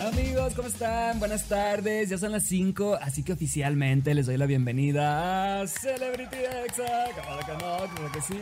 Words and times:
Amigos, 0.00 0.54
¿cómo 0.54 0.66
están? 0.66 1.20
Buenas 1.20 1.48
tardes, 1.48 2.10
ya 2.10 2.18
son 2.18 2.32
las 2.32 2.44
5, 2.48 2.98
así 3.00 3.22
que 3.22 3.32
oficialmente 3.32 4.12
les 4.12 4.26
doy 4.26 4.36
la 4.36 4.46
bienvenida 4.46 5.60
a 5.60 5.66
Celebrity 5.68 6.36
Exa. 6.66 7.06
Como 7.14 7.38
que 7.38 7.64
no, 7.64 7.94
como 7.94 8.12
que 8.12 8.20
sí. 8.20 8.40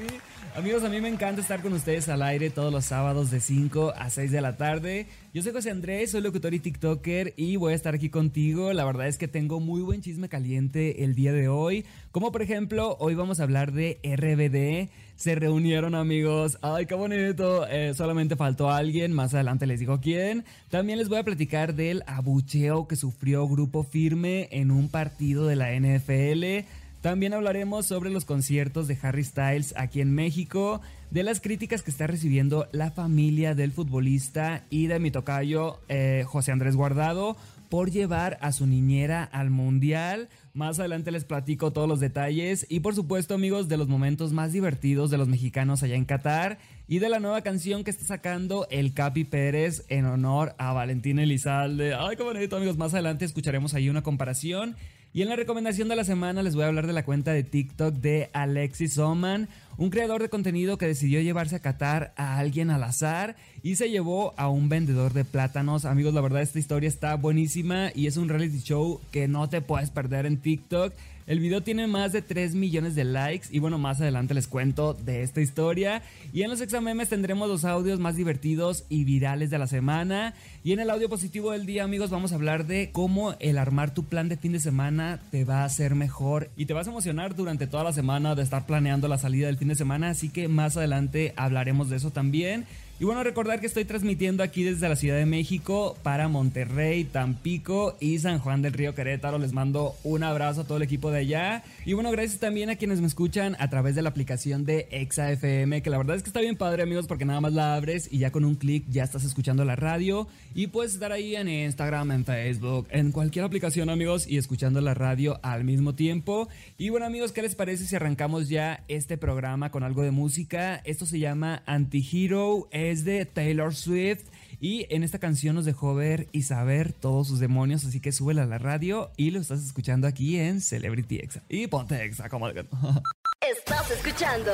Amigos, 0.57 0.83
a 0.83 0.89
mí 0.89 1.01
me 1.01 1.09
encanta 1.09 1.43
estar 1.43 1.61
con 1.61 1.75
ustedes 1.75 2.09
al 2.09 2.23
aire 2.23 2.51
todos 2.51 2.73
los 2.73 2.87
sábados 2.87 3.31
de 3.31 3.41
5 3.41 3.93
a 3.97 4.09
6 4.09 4.31
de 4.31 4.41
la 4.41 4.57
tarde. 4.57 5.07
Yo 5.35 5.43
soy 5.43 5.53
José 5.53 5.71
Andrés, 5.71 6.11
soy 6.11 6.23
locutor 6.23 6.55
y 6.55 6.59
TikToker 6.59 7.35
y 7.37 7.57
voy 7.57 7.75
a 7.75 7.77
estar 7.77 7.95
aquí 7.95 8.09
contigo. 8.09 8.73
La 8.73 8.85
verdad 8.85 9.09
es 9.09 9.19
que 9.19 9.29
tengo 9.29 9.61
muy 9.61 9.83
buen 9.83 10.01
chisme 10.01 10.31
caliente 10.31 11.05
el 11.05 11.15
día 11.15 11.33
de 11.33 11.49
hoy. 11.49 11.85
Como 12.13 12.33
por 12.33 12.43
ejemplo, 12.43 12.97
hoy 12.99 13.15
vamos 13.15 13.41
a 13.41 13.45
hablar 13.45 13.73
de 13.73 13.99
RBD. 14.03 14.91
Se 15.23 15.37
reunieron 15.37 15.95
amigos. 15.95 16.59
Ay, 16.63 16.87
qué 16.87 16.97
bonito. 16.97 17.65
Eh, 17.69 17.95
solamente 17.95 18.35
faltó 18.35 18.71
alguien. 18.73 19.13
Más 19.13 19.33
adelante 19.33 19.69
les 19.69 19.79
digo 19.79 20.01
quién. 20.01 20.45
También 20.69 20.99
les 20.99 21.09
voy 21.09 21.19
a 21.19 21.23
platicar 21.23 21.77
del 21.77 22.03
abucheo 22.09 22.89
que 22.89 22.97
sufrió 22.97 23.47
Grupo 23.47 23.85
Firme 23.85 24.49
en 24.51 24.73
un 24.73 24.89
partido 24.89 25.47
de 25.47 25.55
la 25.55 25.77
NFL. 25.77 26.67
También 27.03 27.35
hablaremos 27.35 27.87
sobre 27.87 28.11
los 28.11 28.25
conciertos 28.25 28.89
de 28.89 28.99
Harry 29.01 29.23
Styles 29.23 29.75
aquí 29.77 30.01
en 30.01 30.13
México, 30.13 30.81
de 31.13 31.23
las 31.23 31.41
críticas 31.41 31.83
que 31.83 31.93
está 31.93 32.09
recibiendo 32.09 32.67
la 32.73 32.91
familia 32.91 33.55
del 33.55 33.71
futbolista 33.71 34.65
y 34.71 34.89
de 34.89 34.99
mi 34.99 35.13
tocayo 35.13 35.79
eh, 35.89 36.25
José 36.27 36.51
Andrés 36.51 36.75
Guardado 36.75 37.37
por 37.69 37.93
llevar 37.93 38.39
a 38.41 38.51
su 38.51 38.67
niñera 38.67 39.23
al 39.23 39.51
mundial. 39.51 40.29
Más 40.55 40.79
adelante 40.79 41.11
les 41.11 41.25
platico 41.25 41.73
todos 41.73 41.89
los 41.89 41.99
detalles 41.99 42.67
y 42.69 42.81
por 42.81 42.95
supuesto 42.95 43.35
amigos 43.35 43.71
de 43.71 43.79
los 43.79 43.89
momentos 43.89 44.35
más 44.35 44.53
divertidos 44.53 45.11
de 45.11 45.17
los 45.17 45.27
mexicanos 45.27 45.83
allá 45.83 45.95
en 45.95 46.05
Qatar 46.05 46.59
y 46.87 46.99
de 46.99 47.09
la 47.09 47.21
nueva 47.21 47.41
canción 47.41 47.85
que 47.85 47.91
está 47.91 48.05
sacando 48.05 48.67
el 48.71 48.93
Capi 48.93 49.25
Pérez 49.25 49.87
en 49.89 50.05
honor 50.05 50.55
a 50.59 50.75
Valentín 50.75 51.19
Elizalde. 51.19 51.95
Ay, 51.95 52.17
qué 52.17 52.23
bonito 52.23 52.57
amigos, 52.57 52.77
más 52.77 52.93
adelante 52.93 53.25
escucharemos 53.25 53.73
ahí 53.73 53.89
una 53.89 54.03
comparación. 54.03 54.77
Y 55.15 55.23
en 55.23 55.31
la 55.31 55.37
recomendación 55.37 55.89
de 55.89 55.97
la 55.97 56.05
semana 56.05 56.43
les 56.43 56.55
voy 56.55 56.65
a 56.65 56.69
hablar 56.69 56.87
de 56.87 56.93
la 56.93 57.05
cuenta 57.05 57.33
de 57.33 57.45
TikTok 57.45 57.95
de 57.95 58.29
Alexis 58.35 58.99
Oman, 58.99 59.49
un 59.77 59.91
creador 59.91 60.23
de 60.23 60.29
contenido 60.29 60.79
que 60.79 60.87
decidió 60.87 61.21
llevarse 61.21 61.57
a 61.57 61.61
Qatar 61.61 62.13
a 62.17 62.39
alguien 62.39 62.71
al 62.71 62.83
azar 62.85 63.37
y 63.63 63.77
se 63.77 63.91
llevó 63.91 64.35
a 64.37 64.49
un 64.49 64.69
vendedor 64.69 65.13
de 65.13 65.25
plátanos. 65.25 65.85
Amigos, 65.85 66.15
la 66.15 66.21
verdad 66.21 66.43
esta 66.43 66.59
historia 66.59 66.89
está 66.89 67.15
buenísima 67.17 67.91
y 67.95 68.07
es 68.07 68.17
un 68.17 68.29
reality 68.29 68.61
show 68.61 69.01
que 69.11 69.29
no 69.29 69.49
te 69.49 69.61
puedes 69.61 69.91
perder 69.91 70.27
en 70.27 70.39
TikTok. 70.39 70.93
El 71.27 71.39
video 71.39 71.63
tiene 71.63 71.87
más 71.87 72.13
de 72.13 72.21
3 72.21 72.57
millones 72.57 72.97
de 72.97 73.05
likes 73.05 73.47
y 73.51 73.61
bueno, 73.61 73.79
más 73.79 74.01
adelante 74.01 74.35
les 74.35 74.49
cuento 74.49 74.93
de 74.95 75.23
esta 75.23 75.41
historia. 75.41 76.03
Y 76.33 76.43
en 76.43 76.51
los 76.51 76.61
examemes 76.61 77.09
tendremos 77.09 77.49
los 77.49 77.65
audios 77.65 78.01
más 78.01 78.17
divertidos 78.17 78.85
y 78.89 79.05
virales 79.05 79.49
de 79.49 79.59
la 79.59 79.69
semana. 79.69 80.35
Y 80.65 80.73
en 80.73 80.81
el 80.81 80.91
audio 80.91 81.09
positivo 81.09 81.53
del 81.53 81.65
día, 81.65 81.85
amigos, 81.85 82.11
vamos 82.11 82.33
a 82.33 82.35
hablar 82.35 82.67
de 82.67 82.91
cómo 82.93 83.35
el 83.39 83.59
armar 83.59 83.95
tu 83.95 84.05
plan 84.05 84.29
de 84.29 84.37
fin 84.37 84.53
de 84.53 84.61
semana 84.61 85.21
te 85.31 85.45
va 85.45 85.63
a 85.63 85.65
hacer 85.65 85.95
mejor 85.95 86.51
y 86.57 86.67
te 86.67 86.75
vas 86.75 86.89
a 86.89 86.91
emocionar 86.91 87.37
durante 87.37 87.69
toda 87.69 87.85
la 87.85 87.93
semana 87.93 88.35
de 88.35 88.43
estar 88.43 88.67
planeando 88.67 89.07
la 89.07 89.19
salida 89.19 89.47
del 89.47 89.59
fin 89.63 89.69
de 89.69 89.77
semana. 89.77 90.11
Así 90.11 90.29
que 90.29 90.49
más 90.49 90.77
adelante 90.77 91.35
hablaremos 91.37 91.89
de 91.89 91.97
eso 91.97 92.11
también. 92.11 92.67
Y 93.01 93.05
bueno, 93.05 93.25
recordar 93.25 93.59
que 93.59 93.67
estoy 93.67 93.85
transmitiendo 93.85 94.45
aquí 94.45 94.63
desde 94.63 94.89
la 94.89 94.95
Ciudad 94.95 95.17
de 95.17 95.27
México 95.27 95.97
para 96.05 96.29
Monterrey, 96.29 97.03
Tampico 97.03 97.97
y 97.99 98.21
San 98.21 98.39
Juan 98.39 98.63
del 98.63 98.75
Río 98.75 98.95
Querétaro. 98.95 99.39
Les 99.39 99.53
mando 99.53 99.97
un 100.05 100.23
abrazo 100.23 100.61
a 100.61 100.65
todo 100.65 100.77
el 100.77 100.85
equipo 100.85 101.11
de 101.11 101.19
allá. 101.19 101.65
Y 101.85 101.95
bueno, 101.95 102.13
gracias 102.13 102.39
también 102.39 102.71
a 102.71 102.77
quienes 102.77 103.01
me 103.01 103.09
escuchan 103.09 103.57
a 103.59 103.69
través 103.71 103.97
de 103.97 104.03
la 104.03 104.11
aplicación 104.11 104.65
de 104.65 104.87
ExaFM, 104.93 105.83
que 105.83 105.91
la 105.91 105.99
verdad 105.99 106.15
es 106.15 106.23
que 106.23 106.29
está 106.29 106.41
bien 106.41 106.57
padre, 106.57 106.85
amigos, 106.85 107.09
porque 107.09 107.25
nada 107.25 107.41
más 107.41 107.53
la 107.53 107.75
abres 107.75 108.09
y 108.09 108.19
ya 108.19 108.31
con 108.31 108.45
un 108.45 108.55
clic 108.55 108.85
ya 108.89 109.03
estás 109.03 109.25
escuchando 109.25 109.65
la 109.65 109.75
radio. 109.75 110.29
Y 110.55 110.69
puedes 110.69 110.95
estar 110.95 111.11
ahí 111.11 111.35
en 111.35 111.49
Instagram, 111.49 112.13
en 112.13 112.25
Facebook, 112.25 112.87
en 112.91 113.11
cualquier 113.11 113.45
aplicación, 113.45 113.91
amigos, 113.91 114.29
y 114.29 114.37
escuchando 114.37 114.81
la 114.81 114.95
radio 114.95 115.41
al 115.43 115.65
mismo 115.65 115.97
tiempo. 115.97 116.49
Y 116.79 116.91
bueno, 116.91 117.07
amigos, 117.07 117.33
¿qué 117.33 117.43
les 117.43 117.57
parece 117.57 117.85
si 117.85 117.97
arrancamos 117.97 118.49
ya 118.49 118.85
este 118.87 119.19
programa 119.19 119.73
con 119.73 119.83
algo 119.83 120.03
de 120.03 120.13
música? 120.13 120.77
Esto 120.85 121.05
se 121.05 121.19
llama 121.19 121.65
Antihero 121.67 122.69
es 122.91 123.05
de 123.05 123.25
Taylor 123.25 123.75
Swift 123.75 124.25
y 124.61 124.87
en 124.91 125.03
esta 125.03 125.19
canción 125.19 125.57
nos 125.57 125.65
dejó 125.65 125.95
ver 125.95 126.29
y 126.33 126.43
saber 126.43 126.93
todos 126.93 127.29
sus 127.29 127.41
demonios, 127.41 127.85
así 127.85 128.01
que 128.01 128.13
súbela 128.13 128.45
a 128.45 128.47
la 128.47 128.59
radio 128.59 129.11
y 129.17 129.31
lo 129.31 129.41
estás 129.41 129.65
escuchando 129.65 130.07
aquí 130.07 130.39
en 130.39 130.61
Celebrity 130.61 131.17
Exa. 131.17 131.43
Y 131.49 131.67
ponte 131.67 132.03
Exa, 132.05 132.29
como 132.29 132.49
Estás 132.49 133.91
escuchando 133.91 134.53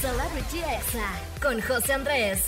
Celebrity 0.00 0.58
Exa 0.58 1.20
con 1.40 1.60
José 1.62 1.94
Andrés. 1.94 2.42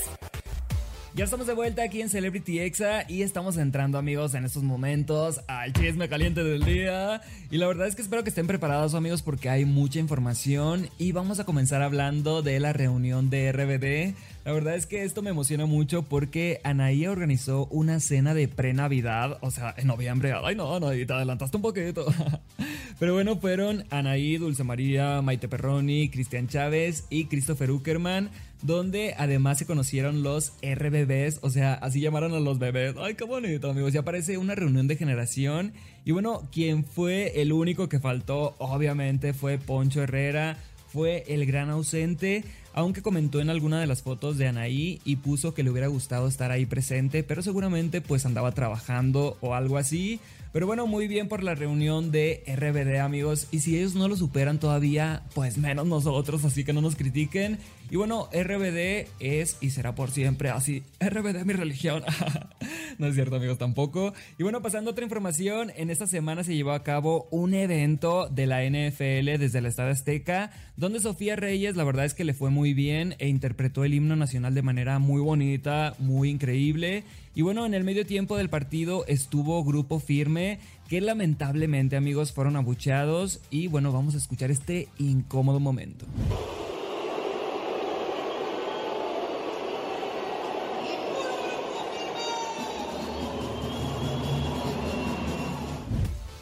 Ya 1.18 1.24
estamos 1.24 1.48
de 1.48 1.54
vuelta 1.54 1.82
aquí 1.82 2.00
en 2.00 2.10
Celebrity 2.10 2.60
Exa 2.60 3.04
y 3.08 3.22
estamos 3.22 3.56
entrando 3.56 3.98
amigos 3.98 4.34
en 4.34 4.44
estos 4.44 4.62
momentos 4.62 5.40
al 5.48 5.72
chisme 5.72 6.08
caliente 6.08 6.44
del 6.44 6.64
día. 6.64 7.22
Y 7.50 7.56
la 7.56 7.66
verdad 7.66 7.88
es 7.88 7.96
que 7.96 8.02
espero 8.02 8.22
que 8.22 8.28
estén 8.28 8.46
preparados 8.46 8.94
amigos 8.94 9.22
porque 9.22 9.48
hay 9.48 9.64
mucha 9.64 9.98
información 9.98 10.88
y 10.96 11.10
vamos 11.10 11.40
a 11.40 11.44
comenzar 11.44 11.82
hablando 11.82 12.42
de 12.42 12.60
la 12.60 12.72
reunión 12.72 13.30
de 13.30 13.50
RBD. 13.50 14.16
La 14.48 14.54
verdad 14.54 14.76
es 14.76 14.86
que 14.86 15.04
esto 15.04 15.20
me 15.20 15.28
emociona 15.28 15.66
mucho 15.66 16.04
porque 16.04 16.62
Anaí 16.64 17.06
organizó 17.06 17.66
una 17.66 18.00
cena 18.00 18.32
de 18.32 18.48
pre-Navidad, 18.48 19.36
o 19.42 19.50
sea, 19.50 19.74
en 19.76 19.88
noviembre. 19.88 20.32
Ay 20.42 20.56
no, 20.56 20.74
Anaí, 20.74 21.04
te 21.04 21.12
adelantaste 21.12 21.58
un 21.58 21.62
poquito. 21.62 22.06
Pero 22.98 23.12
bueno, 23.12 23.36
fueron 23.36 23.84
Anaí, 23.90 24.38
Dulce 24.38 24.64
María, 24.64 25.20
Maite 25.20 25.48
Perroni, 25.48 26.08
Cristian 26.08 26.48
Chávez 26.48 27.04
y 27.10 27.26
Christopher 27.26 27.70
Uckerman 27.70 28.30
donde 28.62 29.14
además 29.18 29.58
se 29.58 29.66
conocieron 29.66 30.22
los 30.22 30.54
RBBs, 30.62 31.40
o 31.42 31.50
sea, 31.50 31.74
así 31.74 32.00
llamaron 32.00 32.32
a 32.32 32.40
los 32.40 32.58
bebés. 32.58 32.94
Ay, 32.98 33.16
qué 33.16 33.24
bonito, 33.24 33.70
amigos. 33.70 33.92
Ya 33.92 34.02
parece 34.02 34.38
una 34.38 34.54
reunión 34.54 34.88
de 34.88 34.96
generación. 34.96 35.74
Y 36.06 36.12
bueno, 36.12 36.48
quien 36.50 36.84
fue 36.84 37.42
el 37.42 37.52
único 37.52 37.90
que 37.90 38.00
faltó, 38.00 38.56
obviamente, 38.58 39.34
fue 39.34 39.58
Poncho 39.58 40.02
Herrera. 40.02 40.56
Fue 40.88 41.22
el 41.28 41.44
gran 41.44 41.68
ausente, 41.68 42.44
aunque 42.78 43.02
comentó 43.02 43.40
en 43.40 43.50
alguna 43.50 43.80
de 43.80 43.88
las 43.88 44.02
fotos 44.02 44.38
de 44.38 44.46
Anaí 44.46 45.00
y 45.04 45.16
puso 45.16 45.52
que 45.52 45.64
le 45.64 45.70
hubiera 45.70 45.88
gustado 45.88 46.28
estar 46.28 46.52
ahí 46.52 46.64
presente, 46.64 47.24
pero 47.24 47.42
seguramente 47.42 48.00
pues 48.00 48.24
andaba 48.24 48.52
trabajando 48.52 49.36
o 49.40 49.54
algo 49.54 49.78
así. 49.78 50.20
Pero 50.52 50.66
bueno, 50.66 50.86
muy 50.86 51.08
bien 51.08 51.28
por 51.28 51.42
la 51.42 51.54
reunión 51.54 52.10
de 52.10 52.42
RBD 52.46 53.00
amigos. 53.00 53.48
Y 53.50 53.60
si 53.60 53.76
ellos 53.76 53.94
no 53.94 54.06
lo 54.06 54.16
superan 54.16 54.60
todavía, 54.60 55.22
pues 55.34 55.58
menos 55.58 55.86
nosotros, 55.86 56.44
así 56.44 56.64
que 56.64 56.72
no 56.72 56.80
nos 56.80 56.94
critiquen. 56.94 57.58
Y 57.90 57.96
bueno, 57.96 58.28
RBD 58.32 59.08
es 59.18 59.56
y 59.60 59.70
será 59.70 59.94
por 59.94 60.10
siempre 60.10 60.50
así. 60.50 60.84
RBD 61.00 61.44
mi 61.44 61.54
religión. 61.54 62.04
no 63.00 63.06
es 63.06 63.14
cierto 63.14 63.36
amigos 63.36 63.58
tampoco. 63.58 64.12
Y 64.38 64.42
bueno, 64.42 64.60
pasando 64.62 64.90
a 64.90 64.92
otra 64.92 65.04
información, 65.04 65.72
en 65.76 65.90
esta 65.90 66.06
semana 66.06 66.44
se 66.44 66.54
llevó 66.54 66.72
a 66.72 66.82
cabo 66.82 67.28
un 67.30 67.54
evento 67.54 68.28
de 68.28 68.46
la 68.46 68.62
NFL 68.64 69.38
desde 69.38 69.58
el 69.58 69.66
Estado 69.66 69.90
Azteca, 69.90 70.50
donde 70.76 71.00
Sofía 71.00 71.36
Reyes 71.36 71.76
la 71.76 71.84
verdad 71.84 72.04
es 72.04 72.14
que 72.14 72.24
le 72.24 72.34
fue 72.34 72.50
muy 72.50 72.74
bien 72.74 73.14
e 73.18 73.28
interpretó 73.28 73.84
el 73.84 73.94
himno 73.94 74.16
nacional 74.16 74.54
de 74.54 74.62
manera 74.62 74.98
muy 74.98 75.20
bonita, 75.20 75.94
muy 75.98 76.30
increíble. 76.30 77.04
Y 77.34 77.42
bueno, 77.42 77.64
en 77.66 77.74
el 77.74 77.84
medio 77.84 78.04
tiempo 78.04 78.36
del 78.36 78.50
partido 78.50 79.04
estuvo 79.06 79.62
Grupo 79.62 80.00
Firme, 80.00 80.58
que 80.88 81.00
lamentablemente 81.00 81.96
amigos 81.96 82.32
fueron 82.32 82.56
abucheados. 82.56 83.40
Y 83.50 83.68
bueno, 83.68 83.92
vamos 83.92 84.14
a 84.14 84.18
escuchar 84.18 84.50
este 84.50 84.88
incómodo 84.98 85.60
momento. 85.60 86.04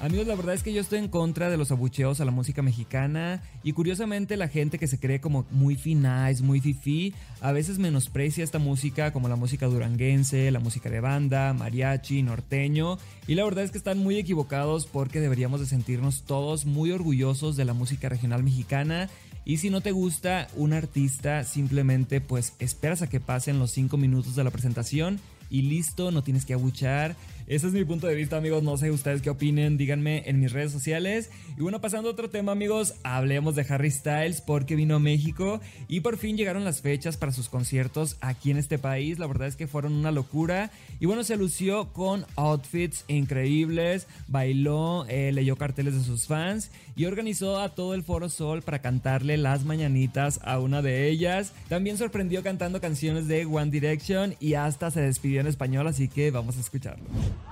Amigos, 0.06 0.28
la 0.28 0.36
verdad 0.36 0.54
es 0.54 0.62
que 0.62 0.72
yo 0.72 0.80
estoy 0.80 1.00
en 1.00 1.08
contra 1.08 1.50
de 1.50 1.56
los 1.56 1.72
abucheos 1.72 2.20
a 2.20 2.24
la 2.24 2.30
música 2.30 2.62
mexicana 2.62 3.42
y 3.64 3.72
curiosamente 3.72 4.36
la 4.36 4.46
gente 4.46 4.78
que 4.78 4.86
se 4.86 5.00
cree 5.00 5.20
como 5.20 5.46
muy 5.50 5.74
finais, 5.74 6.42
muy 6.42 6.60
fifi, 6.60 7.12
a 7.40 7.50
veces 7.50 7.80
menosprecia 7.80 8.44
esta 8.44 8.60
música 8.60 9.12
como 9.12 9.28
la 9.28 9.34
música 9.34 9.66
duranguense, 9.66 10.52
la 10.52 10.60
música 10.60 10.90
de 10.90 11.00
banda, 11.00 11.52
mariachi, 11.54 12.22
norteño 12.22 12.98
y 13.26 13.34
la 13.34 13.42
verdad 13.42 13.64
es 13.64 13.72
que 13.72 13.78
están 13.78 13.98
muy 13.98 14.16
equivocados 14.16 14.86
porque 14.86 15.18
deberíamos 15.18 15.58
de 15.58 15.66
sentirnos 15.66 16.22
todos 16.22 16.66
muy 16.66 16.92
orgullosos 16.92 17.56
de 17.56 17.64
la 17.64 17.72
música 17.72 18.08
regional 18.08 18.44
mexicana 18.44 19.10
y 19.44 19.56
si 19.56 19.70
no 19.70 19.80
te 19.80 19.90
gusta 19.90 20.46
un 20.54 20.72
artista, 20.72 21.42
simplemente 21.42 22.20
pues 22.20 22.52
esperas 22.60 23.02
a 23.02 23.08
que 23.08 23.18
pasen 23.18 23.58
los 23.58 23.72
5 23.72 23.96
minutos 23.96 24.36
de 24.36 24.44
la 24.44 24.52
presentación 24.52 25.18
y 25.50 25.62
listo, 25.62 26.10
no 26.10 26.22
tienes 26.22 26.44
que 26.44 26.54
abuchar. 26.54 27.16
Ese 27.46 27.68
es 27.68 27.72
mi 27.72 27.84
punto 27.84 28.08
de 28.08 28.16
vista, 28.16 28.36
amigos. 28.36 28.64
No 28.64 28.76
sé 28.76 28.90
ustedes 28.90 29.22
qué 29.22 29.30
opinen, 29.30 29.76
díganme 29.76 30.24
en 30.26 30.40
mis 30.40 30.52
redes 30.52 30.72
sociales. 30.72 31.30
Y 31.56 31.62
bueno, 31.62 31.80
pasando 31.80 32.08
a 32.08 32.12
otro 32.12 32.28
tema, 32.28 32.50
amigos, 32.50 32.94
hablemos 33.04 33.54
de 33.54 33.64
Harry 33.68 33.92
Styles 33.92 34.40
porque 34.40 34.74
vino 34.74 34.96
a 34.96 34.98
México 34.98 35.60
y 35.86 36.00
por 36.00 36.16
fin 36.16 36.36
llegaron 36.36 36.64
las 36.64 36.80
fechas 36.80 37.16
para 37.16 37.30
sus 37.30 37.48
conciertos 37.48 38.16
aquí 38.20 38.50
en 38.50 38.56
este 38.56 38.78
país. 38.78 39.20
La 39.20 39.28
verdad 39.28 39.46
es 39.46 39.54
que 39.54 39.68
fueron 39.68 39.92
una 39.92 40.10
locura. 40.10 40.72
Y 40.98 41.06
bueno, 41.06 41.22
se 41.22 41.36
lució 41.36 41.92
con 41.92 42.26
outfits 42.34 43.04
increíbles, 43.06 44.08
bailó, 44.26 45.06
eh, 45.08 45.30
leyó 45.30 45.54
carteles 45.54 45.94
de 45.94 46.02
sus 46.02 46.26
fans 46.26 46.72
y 46.96 47.04
organizó 47.04 47.60
a 47.60 47.76
todo 47.76 47.94
el 47.94 48.02
Foro 48.02 48.28
Sol 48.28 48.62
para 48.62 48.80
cantarle 48.80 49.36
las 49.36 49.64
mañanitas 49.64 50.40
a 50.42 50.58
una 50.58 50.82
de 50.82 51.08
ellas. 51.08 51.52
También 51.68 51.96
sorprendió 51.96 52.42
cantando 52.42 52.80
canciones 52.80 53.28
de 53.28 53.46
One 53.46 53.70
Direction 53.70 54.34
y 54.40 54.54
hasta 54.54 54.90
se 54.90 55.00
despidió 55.00 55.40
en 55.40 55.46
español, 55.46 55.86
así 55.86 56.08
que 56.08 56.32
vamos 56.32 56.56
a 56.56 56.60
escucharlo. 56.60 57.04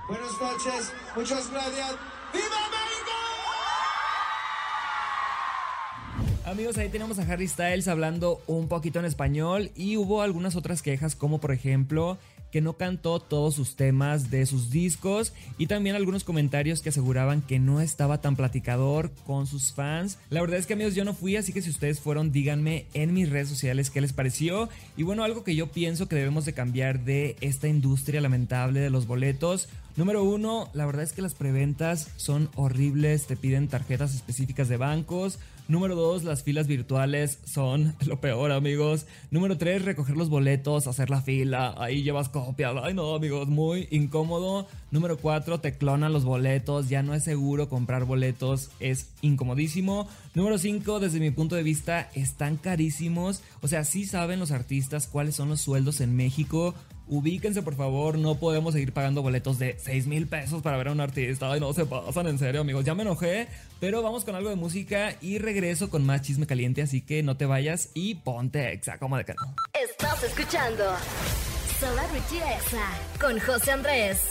Buenas 0.07 0.39
noches, 0.39 0.93
muchas 1.15 1.51
gracias. 1.51 1.91
¡Viva 2.33 2.69
México! 2.69 3.11
Amigos, 6.45 6.77
ahí 6.77 6.89
tenemos 6.89 7.17
a 7.17 7.23
Harry 7.23 7.47
Styles 7.47 7.87
hablando 7.87 8.41
un 8.45 8.67
poquito 8.67 8.99
en 8.99 9.05
español 9.05 9.71
y 9.75 9.97
hubo 9.97 10.21
algunas 10.21 10.55
otras 10.55 10.81
quejas 10.83 11.15
como 11.15 11.39
por 11.39 11.51
ejemplo 11.51 12.19
que 12.55 12.61
no 12.61 12.77
cantó 12.77 13.19
todos 13.19 13.53
sus 13.53 13.75
temas 13.75 14.31
de 14.31 14.45
sus 14.45 14.69
discos 14.69 15.33
y 15.57 15.67
también 15.67 15.97
algunos 15.97 16.23
comentarios 16.23 16.81
que 16.81 16.87
aseguraban 16.87 17.41
que 17.41 17.59
no 17.59 17.81
estaba 17.81 18.21
tan 18.21 18.37
platicador 18.37 19.11
con 19.27 19.45
sus 19.45 19.73
fans. 19.73 20.19
La 20.29 20.39
verdad 20.39 20.57
es 20.57 20.65
que 20.65 20.71
amigos 20.71 20.95
yo 20.95 21.03
no 21.03 21.13
fui, 21.13 21.35
así 21.35 21.51
que 21.51 21.61
si 21.61 21.69
ustedes 21.69 21.99
fueron 21.99 22.31
díganme 22.31 22.85
en 22.93 23.13
mis 23.13 23.29
redes 23.29 23.49
sociales 23.49 23.89
qué 23.89 23.99
les 23.99 24.13
pareció. 24.13 24.69
Y 24.95 25.03
bueno, 25.03 25.25
algo 25.25 25.43
que 25.43 25.53
yo 25.53 25.67
pienso 25.67 26.07
que 26.07 26.15
debemos 26.15 26.45
de 26.45 26.53
cambiar 26.53 27.03
de 27.03 27.35
esta 27.41 27.67
industria 27.67 28.21
lamentable 28.21 28.79
de 28.79 28.89
los 28.89 29.05
boletos. 29.05 29.67
Número 29.97 30.23
uno, 30.23 30.69
la 30.73 30.85
verdad 30.85 31.03
es 31.03 31.13
que 31.13 31.21
las 31.21 31.35
preventas 31.35 32.09
son 32.17 32.49
horribles, 32.55 33.27
te 33.27 33.37
piden 33.37 33.69
tarjetas 33.69 34.13
específicas 34.13 34.67
de 34.67 34.75
bancos. 34.75 35.39
Número 35.69 35.95
2, 35.95 36.25
las 36.25 36.43
filas 36.43 36.67
virtuales 36.67 37.39
son 37.45 37.95
lo 38.05 38.19
peor, 38.19 38.51
amigos. 38.51 39.07
Número 39.31 39.57
3, 39.57 39.85
recoger 39.85 40.17
los 40.17 40.29
boletos, 40.29 40.87
hacer 40.87 41.09
la 41.09 41.21
fila, 41.21 41.75
ahí 41.77 42.03
llevas 42.03 42.27
copia. 42.27 42.73
Ay, 42.83 42.93
no, 42.93 43.15
amigos, 43.15 43.47
muy 43.47 43.87
incómodo. 43.89 44.67
Número 44.91 45.17
4, 45.17 45.61
te 45.61 45.77
clonan 45.77 46.11
los 46.11 46.25
boletos, 46.25 46.89
ya 46.89 47.01
no 47.01 47.13
es 47.13 47.23
seguro 47.23 47.69
comprar 47.69 48.03
boletos, 48.03 48.71
es 48.81 49.07
incomodísimo. 49.21 50.09
Número 50.33 50.57
5, 50.57 50.99
desde 50.99 51.21
mi 51.21 51.31
punto 51.31 51.55
de 51.55 51.63
vista, 51.63 52.09
están 52.15 52.57
carísimos. 52.57 53.43
O 53.61 53.69
sea, 53.69 53.85
sí 53.85 54.05
saben 54.05 54.41
los 54.41 54.51
artistas 54.51 55.07
cuáles 55.07 55.35
son 55.35 55.47
los 55.47 55.61
sueldos 55.61 56.01
en 56.01 56.17
México 56.17 56.75
ubíquense 57.07 57.61
por 57.61 57.75
favor, 57.75 58.17
no 58.17 58.35
podemos 58.35 58.73
seguir 58.73 58.93
pagando 58.93 59.21
boletos 59.21 59.59
de 59.59 59.77
6 59.79 60.07
mil 60.07 60.27
pesos 60.27 60.61
para 60.61 60.77
ver 60.77 60.89
a 60.89 60.91
un 60.91 60.99
artista. 60.99 61.51
Ay, 61.51 61.59
no 61.59 61.73
se 61.73 61.85
pasan 61.85 62.27
en 62.27 62.39
serio, 62.39 62.61
amigos. 62.61 62.85
Ya 62.85 62.95
me 62.95 63.03
enojé, 63.03 63.47
pero 63.79 64.01
vamos 64.01 64.25
con 64.25 64.35
algo 64.35 64.49
de 64.49 64.55
música 64.55 65.15
y 65.21 65.37
regreso 65.37 65.89
con 65.89 66.05
más 66.05 66.21
chisme 66.21 66.47
caliente, 66.47 66.81
así 66.81 67.01
que 67.01 67.23
no 67.23 67.37
te 67.37 67.45
vayas 67.45 67.89
y 67.93 68.15
ponte 68.15 68.71
exa, 68.71 68.97
como 68.97 69.17
de 69.17 69.25
que 69.25 69.33
no. 69.33 69.55
Estás 69.89 70.23
escuchando 70.23 70.83
Celebrity 71.79 72.37
Exa 72.37 72.89
con 73.19 73.39
José 73.39 73.71
Andrés. 73.71 74.21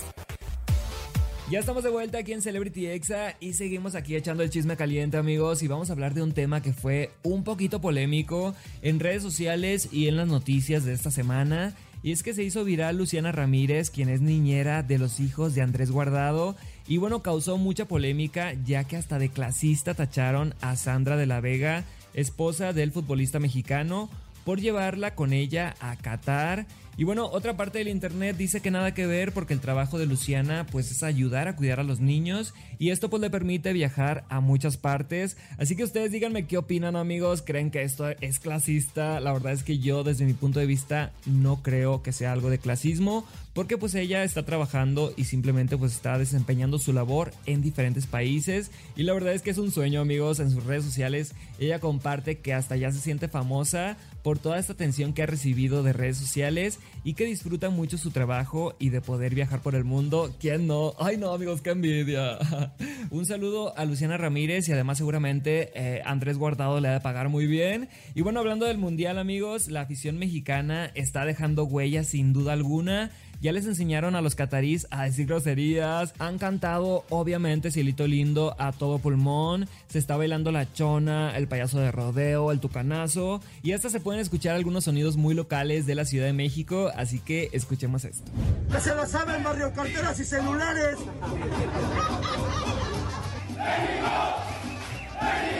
Ya 1.51 1.59
estamos 1.59 1.85
de 1.85 1.91
vuelta 1.91 2.19
aquí 2.19 2.33
en 2.33 2.41
Celebrity 2.41 2.87
Exa 2.87 3.37
y 3.39 3.53
seguimos 3.53 3.95
aquí 3.95 4.17
echando 4.17 4.43
el 4.43 4.49
chisme 4.49 4.79
caliente 4.79 5.19
amigos 5.19 5.63
y 5.63 5.69
vamos 5.69 5.91
a 5.91 5.93
hablar 5.93 6.15
de 6.15 6.23
un 6.23 6.33
tema 6.33 6.63
que 6.63 6.73
fue 6.73 7.11
un 7.23 7.45
poquito 7.45 7.83
polémico 7.83 8.55
en 8.81 8.99
redes 8.99 9.23
sociales 9.23 9.91
y 9.93 10.09
en 10.09 10.17
las 10.17 10.27
noticias 10.27 10.85
de 10.85 10.95
esta 10.95 11.11
semana 11.11 11.75
y 12.05 12.13
es 12.13 12.23
que 12.23 12.35
se 12.35 12.45
hizo 12.45 12.65
viral 12.65 12.99
Luciana 12.99 13.33
Ramírez, 13.33 13.89
quien 13.89 14.11
es 14.11 14.21
niñera 14.21 14.83
de 14.83 14.99
los 14.99 15.21
hijos 15.21 15.55
de 15.55 15.63
Andrés 15.63 15.91
Guardado. 15.91 16.55
Y 16.87 16.99
bueno, 16.99 17.23
causó 17.23 17.57
mucha 17.57 17.87
polémica 17.87 18.53
ya 18.67 18.85
que 18.85 18.99
hasta 18.99 19.19
de 19.19 19.31
clasista 19.31 19.95
tacharon 19.95 20.55
a 20.61 20.77
Sandra 20.77 21.17
de 21.17 21.25
la 21.25 21.41
Vega, 21.41 21.85
esposa 22.13 22.75
del 22.75 22.93
futbolista 22.93 23.41
mexicano, 23.41 24.11
por 24.45 24.61
llevarla 24.61 25.15
con 25.15 25.33
ella 25.33 25.75
a 25.81 25.97
Qatar 25.97 26.67
y 26.97 27.03
bueno, 27.03 27.27
otra 27.27 27.57
parte 27.57 27.79
del 27.79 27.89
internet 27.89 28.37
dice 28.37 28.61
que 28.61 28.71
nada 28.71 28.95
que 28.95 29.07
ver 29.07 29.33
porque 29.33 29.53
el 29.53 29.59
trabajo 29.59 29.99
de 29.99 30.07
Luciana 30.07 30.65
pues 30.71 30.93
es 30.93 31.03
ayudar 31.03 31.49
a 31.49 31.57
cuidar 31.57 31.81
a 31.81 31.85
los 31.85 31.99
niños 31.99 32.55
y 32.79 32.91
esto 32.91 33.11
pues 33.11 33.21
le 33.21 33.31
permite 33.31 33.73
viajar 33.73 34.25
a 34.29 34.39
muchas 34.41 34.77
partes. 34.77 35.37
Así 35.59 35.75
que 35.75 35.83
ustedes 35.83 36.13
díganme 36.13 36.47
qué 36.47 36.57
opinan 36.57 36.95
amigos, 36.95 37.43
creen 37.43 37.73
que 37.73 37.83
esto 37.83 38.09
es 38.09 38.39
clasista. 38.39 39.19
La 39.19 39.33
verdad 39.33 39.53
es 39.53 39.65
que 39.65 39.81
yo 39.81 40.05
desde 40.05 40.25
mi 40.25 40.35
punto 40.35 40.61
de 40.61 40.67
vista 40.67 41.13
no 41.27 41.63
creo 41.63 42.03
que 42.03 42.13
sea 42.13 42.33
algo 42.33 42.49
de 42.49 42.59
clasismo 42.59 43.27
porque 43.55 43.77
pues 43.77 43.95
ella 43.97 44.23
está 44.23 44.45
trabajando 44.45 45.13
y 45.17 45.25
simplemente 45.25 45.77
pues 45.77 45.95
está 45.95 46.17
desempeñando 46.17 46.79
su 46.79 46.93
labor 46.93 47.33
en 47.47 47.63
diferentes 47.63 48.07
países 48.07 48.71
y 48.95 49.03
la 49.03 49.15
verdad 49.15 49.33
es 49.33 49.43
que 49.43 49.51
es 49.51 49.59
un 49.59 49.73
sueño 49.73 50.01
amigos 50.01 50.39
en 50.39 50.53
sus 50.53 50.63
redes 50.63 50.85
sociales. 50.85 51.35
Ella 51.59 51.81
comparte 51.81 52.39
que 52.39 52.55
hasta 52.55 52.77
ya 52.77 52.93
se 52.93 53.01
siente 53.01 53.27
famosa 53.27 53.97
por 54.25 54.39
toda 54.39 54.59
esta 54.59 54.73
atención 54.73 55.13
que 55.13 55.23
ha 55.23 55.27
recibido 55.27 55.83
de 55.83 55.93
redes 55.93 56.17
sociales 56.17 56.81
y 57.05 57.13
que 57.13 57.27
disfruta 57.27 57.69
mucho 57.69 57.99
su 57.99 58.11
trabajo 58.11 58.75
y 58.79 58.89
de 58.89 59.03
poder 59.03 59.35
viajar 59.35 59.61
por 59.61 59.75
el 59.75 59.85
mundo. 59.85 60.35
¿Quién 60.41 60.67
no? 60.67 60.95
Ay 60.99 61.19
no 61.19 61.31
amigos, 61.33 61.61
qué 61.61 61.71
envidia. 61.71 62.39
Un 63.11 63.27
saludo 63.27 63.77
a 63.77 63.85
Luciana 63.85 64.17
Ramírez 64.17 64.67
y 64.67 64.73
además 64.73 64.97
seguramente 64.97 65.71
eh, 65.75 66.01
Andrés 66.07 66.39
Guardado 66.39 66.81
le 66.81 66.89
ha 66.89 66.93
de 66.95 67.01
pagar 67.01 67.29
muy 67.29 67.47
bien. 67.47 67.91
Y 68.15 68.23
bueno, 68.23 68.41
hablando 68.41 68.65
del 68.65 68.79
Mundial 68.79 69.19
amigos, 69.19 69.69
la 69.69 69.83
afición 69.83 70.17
mexicana 70.17 70.91
está 70.95 71.27
dejando 71.27 71.65
huellas 71.65 72.07
sin 72.09 72.33
duda 72.33 72.55
alguna. 72.55 73.11
Ya 73.45 73.53
les 73.53 73.67
enseñaron 73.67 74.17
a 74.17 74.23
los 74.23 74.37
catarís 74.37 74.87
a 74.91 75.05
decir 75.05 75.27
groserías. 75.27 76.15
Han 76.19 76.39
cantado, 76.39 77.05
obviamente, 77.11 77.71
Cielito 77.71 78.07
Lindo 78.07 78.57
a 78.59 78.73
todo 78.73 79.01
pulmón. 79.01 79.69
Se 79.87 79.99
está 79.99 80.17
bailando 80.17 80.51
la 80.51 80.73
chona, 80.73 81.37
el 81.37 81.47
payaso 81.47 81.79
de 81.79 81.93
rodeo, 81.93 82.53
el 82.53 82.61
tucanazo. 82.61 83.43
Y 83.63 83.73
hasta 83.73 83.91
se 83.91 84.01
pueden 84.01 84.23
escuchar 84.23 84.57
algunos 84.57 84.85
sonidos 84.85 85.19
muy 85.19 85.35
locales 85.35 85.85
de 85.85 85.95
la 85.95 86.07
Ciudad 86.07 86.25
de 86.25 86.33
México. 86.33 86.91
Así 86.97 87.19
que 87.19 87.51
escuchemos 87.53 88.07
esto. 88.07 88.33
¡Que 88.73 88.81
se 88.81 88.95
lo 88.95 89.05
saben, 89.05 89.45
barrio 89.45 89.75
carteras 89.75 90.19
y 90.19 90.25
celulares! 90.25 90.97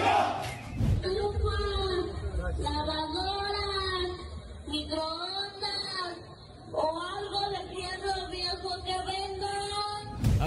lavadoras, 0.05 0.44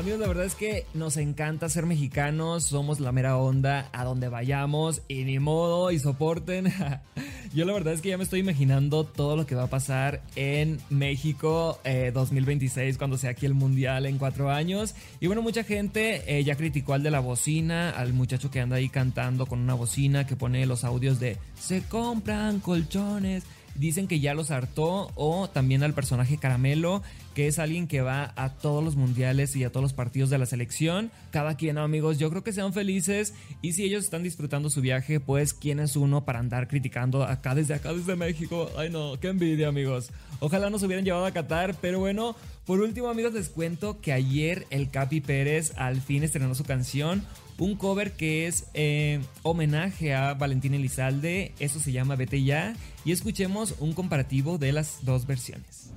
La 0.07 0.25
verdad 0.25 0.45
es 0.45 0.55
que 0.55 0.85
nos 0.93 1.17
encanta 1.17 1.67
ser 1.67 1.85
mexicanos, 1.85 2.63
somos 2.63 3.01
la 3.01 3.11
mera 3.11 3.35
onda 3.35 3.89
a 3.91 4.05
donde 4.05 4.29
vayamos 4.29 5.01
y 5.09 5.25
ni 5.25 5.37
modo 5.37 5.91
y 5.91 5.99
soporten. 5.99 6.71
Yo 7.53 7.65
la 7.65 7.73
verdad 7.73 7.93
es 7.93 8.01
que 8.01 8.09
ya 8.09 8.17
me 8.17 8.23
estoy 8.23 8.39
imaginando 8.39 9.03
todo 9.03 9.35
lo 9.35 9.45
que 9.45 9.53
va 9.53 9.63
a 9.63 9.69
pasar 9.69 10.21
en 10.37 10.79
México 10.89 11.79
2026 12.13 12.95
eh, 12.95 12.97
cuando 12.97 13.17
sea 13.17 13.31
aquí 13.31 13.45
el 13.45 13.53
mundial 13.53 14.05
en 14.05 14.17
cuatro 14.17 14.49
años. 14.49 14.95
Y 15.19 15.27
bueno, 15.27 15.41
mucha 15.41 15.63
gente 15.63 16.23
eh, 16.25 16.43
ya 16.45 16.55
criticó 16.55 16.93
al 16.93 17.03
de 17.03 17.11
la 17.11 17.19
bocina, 17.19 17.89
al 17.89 18.13
muchacho 18.13 18.49
que 18.49 18.61
anda 18.61 18.77
ahí 18.77 18.87
cantando 18.87 19.45
con 19.45 19.59
una 19.59 19.73
bocina 19.73 20.25
que 20.25 20.37
pone 20.37 20.65
los 20.65 20.85
audios 20.85 21.19
de 21.19 21.37
se 21.59 21.83
compran 21.83 22.61
colchones 22.61 23.43
dicen 23.77 24.07
que 24.07 24.19
ya 24.19 24.33
los 24.33 24.51
hartó 24.51 25.11
o 25.15 25.49
también 25.49 25.83
al 25.83 25.93
personaje 25.93 26.37
Caramelo, 26.37 27.01
que 27.33 27.47
es 27.47 27.59
alguien 27.59 27.87
que 27.87 28.01
va 28.01 28.33
a 28.35 28.53
todos 28.53 28.83
los 28.83 28.95
mundiales 28.95 29.55
y 29.55 29.63
a 29.63 29.71
todos 29.71 29.83
los 29.83 29.93
partidos 29.93 30.29
de 30.29 30.37
la 30.37 30.45
selección. 30.45 31.11
Cada 31.31 31.55
quien, 31.55 31.77
amigos, 31.77 32.17
yo 32.17 32.29
creo 32.29 32.43
que 32.43 32.51
sean 32.51 32.73
felices 32.73 33.33
y 33.61 33.73
si 33.73 33.83
ellos 33.83 34.03
están 34.03 34.23
disfrutando 34.23 34.69
su 34.69 34.81
viaje, 34.81 35.19
pues 35.19 35.53
quién 35.53 35.79
es 35.79 35.95
uno 35.95 36.25
para 36.25 36.39
andar 36.39 36.67
criticando 36.67 37.23
acá 37.23 37.53
desde 37.55 37.75
acá 37.75 37.93
desde 37.93 38.15
México. 38.15 38.69
Ay 38.75 38.89
no, 38.89 39.19
qué 39.19 39.27
envidia, 39.27 39.67
amigos. 39.67 40.09
Ojalá 40.39 40.69
nos 40.69 40.83
hubieran 40.83 41.05
llevado 41.05 41.25
a 41.25 41.31
Qatar, 41.31 41.75
pero 41.79 41.99
bueno, 41.99 42.35
por 42.65 42.81
último, 42.81 43.07
amigos, 43.07 43.33
les 43.33 43.49
cuento 43.49 44.01
que 44.01 44.11
ayer 44.11 44.67
el 44.71 44.89
Capi 44.89 45.21
Pérez 45.21 45.73
al 45.77 46.01
fin 46.01 46.23
estrenó 46.23 46.53
su 46.53 46.63
canción 46.63 47.23
un 47.59 47.75
cover 47.75 48.13
que 48.13 48.47
es 48.47 48.65
eh, 48.73 49.21
homenaje 49.43 50.13
a 50.13 50.33
Valentín 50.33 50.73
Elizalde, 50.73 51.53
eso 51.59 51.79
se 51.79 51.91
llama 51.91 52.15
Vete 52.15 52.43
ya, 52.43 52.75
y 53.03 53.11
escuchemos 53.11 53.75
un 53.79 53.93
comparativo 53.93 54.57
de 54.57 54.71
las 54.71 55.03
dos 55.03 55.25
versiones. 55.25 55.89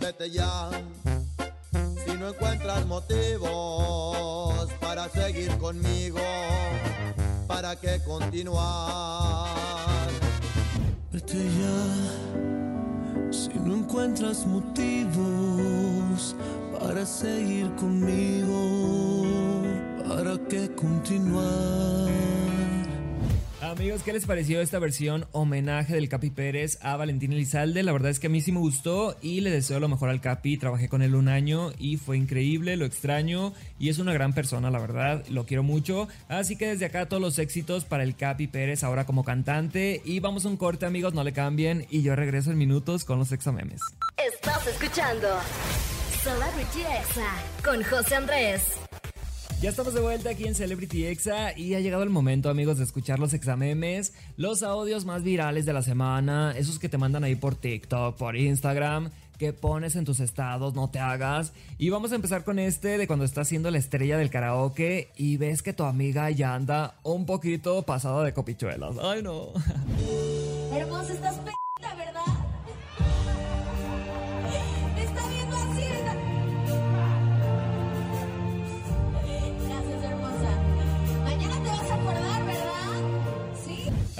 Vete 0.00 0.30
ya, 0.30 0.70
si 2.04 2.12
no 2.18 2.30
encuentras 2.30 2.86
motivos 2.86 4.68
para 4.80 5.08
seguir 5.08 5.50
conmigo, 5.58 6.20
¿para 7.46 7.76
qué 7.76 8.00
continuar? 8.04 9.48
Vete 11.12 11.38
ya, 11.38 11.84
si 13.32 13.50
no 13.60 13.76
encuentras 13.76 14.46
motivos 14.46 16.34
para 16.78 17.06
seguir 17.06 17.72
conmigo 17.76 19.55
¿Para 20.16 20.38
qué 20.48 20.70
continuar? 20.74 22.10
Amigos, 23.60 24.02
¿qué 24.02 24.14
les 24.14 24.24
pareció 24.24 24.62
esta 24.62 24.78
versión 24.78 25.26
homenaje 25.32 25.92
del 25.92 26.08
Capi 26.08 26.30
Pérez 26.30 26.78
a 26.80 26.96
Valentín 26.96 27.34
Elizalde? 27.34 27.82
La 27.82 27.92
verdad 27.92 28.10
es 28.10 28.18
que 28.18 28.28
a 28.28 28.30
mí 28.30 28.40
sí 28.40 28.50
me 28.50 28.60
gustó 28.60 29.14
y 29.20 29.42
le 29.42 29.50
deseo 29.50 29.78
lo 29.78 29.88
mejor 29.88 30.08
al 30.08 30.22
Capi. 30.22 30.56
Trabajé 30.56 30.88
con 30.88 31.02
él 31.02 31.14
un 31.14 31.28
año 31.28 31.70
y 31.78 31.98
fue 31.98 32.16
increíble, 32.16 32.78
lo 32.78 32.86
extraño 32.86 33.52
y 33.78 33.90
es 33.90 33.98
una 33.98 34.14
gran 34.14 34.32
persona, 34.32 34.70
la 34.70 34.78
verdad, 34.78 35.22
lo 35.28 35.44
quiero 35.44 35.62
mucho. 35.62 36.08
Así 36.28 36.56
que 36.56 36.68
desde 36.68 36.86
acá 36.86 37.04
todos 37.10 37.20
los 37.20 37.38
éxitos 37.38 37.84
para 37.84 38.02
el 38.02 38.16
Capi 38.16 38.46
Pérez 38.46 38.84
ahora 38.84 39.04
como 39.04 39.22
cantante. 39.22 40.00
Y 40.02 40.20
vamos 40.20 40.46
a 40.46 40.48
un 40.48 40.56
corte, 40.56 40.86
amigos, 40.86 41.12
no 41.12 41.24
le 41.24 41.34
cambien 41.34 41.86
y 41.90 42.00
yo 42.00 42.16
regreso 42.16 42.50
en 42.50 42.56
minutos 42.56 43.04
con 43.04 43.18
los 43.18 43.32
examemes. 43.32 43.82
Estás 44.16 44.66
escuchando 44.66 45.28
Celebrity 46.22 46.80
Exa 46.80 47.34
con 47.62 47.82
José 47.82 48.14
Andrés. 48.14 48.85
Ya 49.62 49.70
estamos 49.70 49.94
de 49.94 50.00
vuelta 50.00 50.30
aquí 50.30 50.44
en 50.44 50.54
Celebrity 50.54 51.06
Exa 51.06 51.58
y 51.58 51.74
ha 51.74 51.80
llegado 51.80 52.02
el 52.02 52.10
momento, 52.10 52.50
amigos, 52.50 52.76
de 52.76 52.84
escuchar 52.84 53.18
los 53.18 53.32
examemes, 53.32 54.12
los 54.36 54.62
audios 54.62 55.06
más 55.06 55.22
virales 55.22 55.64
de 55.64 55.72
la 55.72 55.80
semana, 55.80 56.54
esos 56.56 56.78
que 56.78 56.90
te 56.90 56.98
mandan 56.98 57.24
ahí 57.24 57.36
por 57.36 57.54
TikTok, 57.54 58.16
por 58.16 58.36
Instagram, 58.36 59.10
que 59.38 59.54
pones 59.54 59.96
en 59.96 60.04
tus 60.04 60.20
estados, 60.20 60.74
no 60.74 60.90
te 60.90 60.98
hagas. 60.98 61.54
Y 61.78 61.88
vamos 61.88 62.12
a 62.12 62.16
empezar 62.16 62.44
con 62.44 62.58
este 62.58 62.98
de 62.98 63.06
cuando 63.06 63.24
estás 63.24 63.48
haciendo 63.48 63.70
la 63.70 63.78
estrella 63.78 64.18
del 64.18 64.28
karaoke 64.28 65.08
y 65.16 65.38
ves 65.38 65.62
que 65.62 65.72
tu 65.72 65.84
amiga 65.84 66.30
ya 66.30 66.54
anda 66.54 66.96
un 67.02 67.24
poquito 67.24 67.82
pasada 67.82 68.24
de 68.24 68.34
copichuelas. 68.34 68.96
Ay, 69.00 69.22
no. 69.22 69.52
Hermosa, 70.74 71.14
estás 71.14 71.40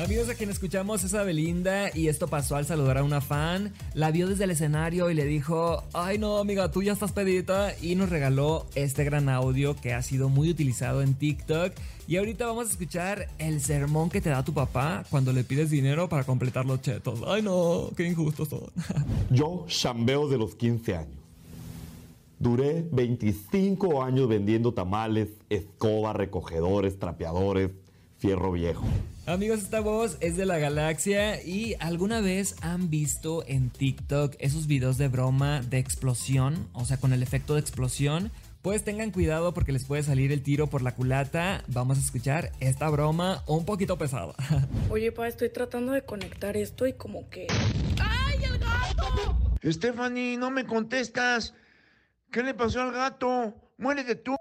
Amigos, 0.07 0.29
a 0.29 0.37
quien 0.37 0.51
escuchamos 0.51 1.03
es 1.03 1.13
Belinda 1.13 1.91
y 1.93 2.07
esto 2.07 2.29
pasó 2.29 2.55
al 2.55 2.65
saludar 2.65 2.99
a 2.99 3.03
una 3.03 3.21
fan. 3.21 3.73
La 3.93 4.13
vio 4.13 4.29
desde 4.29 4.45
el 4.45 4.53
escenario 4.53 5.11
y 5.11 5.15
le 5.15 5.25
dijo, 5.25 5.83
ay 5.95 6.17
no 6.17 6.39
amiga, 6.39 6.71
tú 6.71 6.85
ya 6.85 6.93
estás 6.93 7.11
pedita 7.11 7.75
y 7.83 7.97
nos 7.97 8.09
regaló 8.09 8.67
este 8.77 9.03
gran 9.03 9.29
audio 9.29 9.75
que 9.75 9.95
ha 9.95 10.03
sido 10.03 10.29
muy 10.29 10.49
utilizado 10.49 11.03
en 11.03 11.15
TikTok. 11.15 11.73
Y 12.07 12.19
ahorita 12.19 12.47
vamos 12.47 12.69
a 12.69 12.71
escuchar 12.71 13.27
el 13.41 13.61
sermón 13.61 14.09
que 14.09 14.21
te 14.21 14.31
da 14.31 14.45
tu 14.45 14.55
papá 14.55 15.03
cuando 15.11 15.33
le 15.33 15.43
pides 15.43 15.71
dinero 15.71 16.09
para 16.09 16.23
completar 16.23 16.67
los 16.67 16.81
chetos. 16.83 17.25
Ay 17.27 17.43
no, 17.43 17.91
qué 17.97 18.07
injustos 18.07 18.49
son. 18.49 18.61
Yo 19.31 19.65
chambeo 19.67 20.29
de 20.29 20.39
los 20.39 20.55
15 20.55 20.95
años. 20.95 21.19
Duré 22.39 22.87
25 22.93 24.05
años 24.05 24.29
vendiendo 24.29 24.73
tamales, 24.73 25.31
escoba, 25.51 26.13
recogedores, 26.13 26.97
trapeadores, 26.97 27.73
fierro 28.19 28.53
viejo. 28.53 28.87
Amigos, 29.27 29.59
esta 29.59 29.81
voz 29.81 30.19
es 30.21 30.37
de 30.37 30.47
la 30.47 30.59
galaxia 30.59 31.43
y 31.43 31.75
alguna 31.81 32.21
vez 32.21 32.55
han 32.63 32.91
visto 32.91 33.45
en 33.49 33.71
TikTok 33.71 34.37
esos 34.39 34.69
videos 34.69 34.99
de 34.99 35.09
broma 35.09 35.63
de 35.63 35.79
explosión, 35.79 36.69
o 36.73 36.85
sea, 36.85 36.99
con 36.99 37.13
el 37.13 37.25
efecto 37.25 37.55
de 37.55 37.61
explosión. 37.61 38.31
Pues 38.63 38.85
tengan 38.85 39.11
cuidado 39.11 39.53
porque 39.53 39.73
les 39.73 39.85
puede 39.85 40.05
salir 40.05 40.31
el 40.31 40.45
tiro 40.45 40.69
por 40.69 40.83
la 40.83 40.95
culata. 40.95 41.65
Vamos 41.67 41.99
a 41.99 42.03
escuchar 42.03 42.53
esta 42.61 42.89
broma 42.89 43.43
un 43.49 43.65
poquito 43.65 43.99
pesada. 43.99 44.33
Oye, 44.91 45.11
pa, 45.11 45.27
estoy 45.27 45.51
tratando 45.51 45.91
de 45.91 46.03
conectar 46.03 46.57
esto 46.57 46.87
y 46.87 46.93
como 46.93 47.29
que... 47.29 47.49
Stephanie, 49.65 50.37
no 50.37 50.53
me 50.53 50.67
contestas. 50.67 51.53
¿Qué 52.31 52.45
le 52.45 52.55
pasó 52.55 52.81
al 52.81 52.93
gato? 52.93 53.55
Muérete 53.77 54.15
tú. 54.15 54.36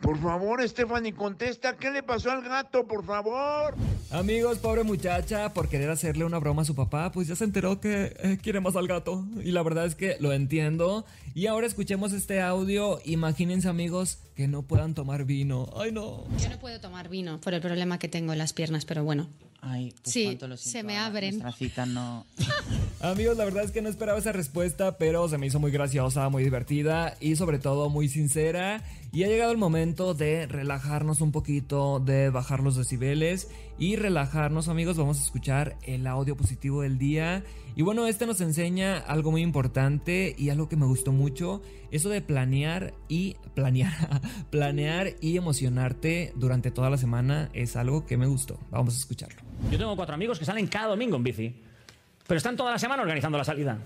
Por 0.00 0.20
favor, 0.20 0.66
Stephanie, 0.68 1.14
contesta. 1.14 1.76
¿Qué 1.76 1.90
le 1.90 2.02
pasó 2.02 2.30
al 2.30 2.42
gato, 2.42 2.86
por 2.86 3.04
favor? 3.04 3.74
Amigos, 4.10 4.58
pobre 4.58 4.84
muchacha, 4.84 5.52
por 5.54 5.68
querer 5.68 5.90
hacerle 5.90 6.24
una 6.24 6.38
broma 6.38 6.62
a 6.62 6.64
su 6.66 6.74
papá, 6.74 7.10
pues 7.12 7.28
ya 7.28 7.34
se 7.34 7.44
enteró 7.44 7.80
que 7.80 8.14
eh, 8.20 8.38
quiere 8.42 8.60
más 8.60 8.76
al 8.76 8.86
gato. 8.86 9.24
Y 9.42 9.52
la 9.52 9.62
verdad 9.62 9.86
es 9.86 9.94
que 9.94 10.16
lo 10.20 10.32
entiendo. 10.32 11.04
Y 11.34 11.46
ahora 11.46 11.66
escuchemos 11.66 12.12
este 12.12 12.40
audio. 12.42 13.00
Imagínense, 13.04 13.68
amigos, 13.68 14.18
que 14.36 14.48
no 14.48 14.62
puedan 14.62 14.94
tomar 14.94 15.24
vino. 15.24 15.70
Ay, 15.76 15.92
no. 15.92 16.24
Yo 16.38 16.50
no 16.50 16.58
puedo 16.58 16.78
tomar 16.78 17.08
vino 17.08 17.40
por 17.40 17.54
el 17.54 17.60
problema 17.62 17.98
que 17.98 18.08
tengo 18.08 18.32
en 18.32 18.38
las 18.38 18.52
piernas, 18.52 18.84
pero 18.84 19.02
bueno. 19.02 19.28
Ay, 19.62 19.92
pues 20.02 20.12
Sí, 20.12 20.24
cuánto 20.26 20.46
lo 20.48 20.56
se 20.58 20.82
me 20.82 20.98
abren. 20.98 21.38
Nuestra 21.38 21.52
cita 21.52 21.86
no. 21.86 22.26
Amigos, 23.00 23.36
la 23.36 23.44
verdad 23.44 23.62
es 23.62 23.72
que 23.72 23.82
no 23.82 23.90
esperaba 23.90 24.18
esa 24.18 24.32
respuesta, 24.32 24.96
pero 24.96 25.28
se 25.28 25.36
me 25.36 25.46
hizo 25.46 25.60
muy 25.60 25.70
graciosa, 25.70 26.30
muy 26.30 26.42
divertida 26.42 27.14
y 27.20 27.36
sobre 27.36 27.58
todo 27.58 27.90
muy 27.90 28.08
sincera. 28.08 28.82
Y 29.12 29.24
ha 29.24 29.28
llegado 29.28 29.52
el 29.52 29.58
momento 29.58 30.14
de 30.14 30.46
relajarnos 30.46 31.20
un 31.20 31.30
poquito, 31.30 32.00
de 32.00 32.30
bajar 32.30 32.60
los 32.60 32.74
decibeles 32.74 33.50
y 33.78 33.96
relajarnos, 33.96 34.68
amigos. 34.68 34.96
Vamos 34.96 35.18
a 35.18 35.22
escuchar 35.22 35.76
el 35.82 36.06
audio 36.06 36.38
positivo 36.38 36.82
del 36.82 36.96
día. 36.96 37.44
Y 37.76 37.82
bueno, 37.82 38.06
este 38.06 38.24
nos 38.24 38.40
enseña 38.40 38.96
algo 38.96 39.30
muy 39.30 39.42
importante 39.42 40.34
y 40.38 40.48
algo 40.48 40.66
que 40.66 40.76
me 40.76 40.86
gustó 40.86 41.12
mucho, 41.12 41.60
eso 41.90 42.08
de 42.08 42.22
planear 42.22 42.94
y 43.08 43.36
planear, 43.54 44.22
planear 44.50 45.16
y 45.20 45.36
emocionarte 45.36 46.32
durante 46.34 46.70
toda 46.70 46.88
la 46.88 46.96
semana 46.96 47.50
es 47.52 47.76
algo 47.76 48.06
que 48.06 48.16
me 48.16 48.26
gustó. 48.26 48.58
Vamos 48.70 48.94
a 48.94 48.98
escucharlo. 48.98 49.42
Yo 49.70 49.76
tengo 49.76 49.94
cuatro 49.96 50.14
amigos 50.14 50.38
que 50.38 50.46
salen 50.46 50.66
cada 50.66 50.88
domingo 50.88 51.16
en 51.16 51.22
bici, 51.22 51.62
pero 52.26 52.38
están 52.38 52.56
toda 52.56 52.72
la 52.72 52.78
semana 52.78 53.02
organizando 53.02 53.38
la 53.38 53.44
salida. 53.44 53.78